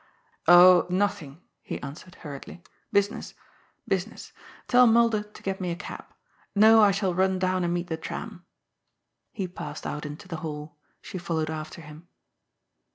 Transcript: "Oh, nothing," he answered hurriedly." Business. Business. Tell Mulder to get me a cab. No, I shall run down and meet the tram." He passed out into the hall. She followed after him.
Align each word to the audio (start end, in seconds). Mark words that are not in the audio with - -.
"Oh, 0.47 0.87
nothing," 0.89 1.43
he 1.61 1.79
answered 1.83 2.15
hurriedly." 2.25 2.63
Business. 2.91 3.35
Business. 3.87 4.33
Tell 4.67 4.87
Mulder 4.87 5.21
to 5.21 5.43
get 5.43 5.61
me 5.61 5.69
a 5.69 5.75
cab. 5.75 6.05
No, 6.55 6.81
I 6.81 6.89
shall 6.89 7.13
run 7.13 7.37
down 7.37 7.63
and 7.63 7.71
meet 7.71 7.85
the 7.85 7.97
tram." 7.97 8.43
He 9.31 9.47
passed 9.47 9.85
out 9.85 10.03
into 10.07 10.27
the 10.27 10.37
hall. 10.37 10.75
She 11.03 11.19
followed 11.19 11.51
after 11.51 11.81
him. 11.81 12.07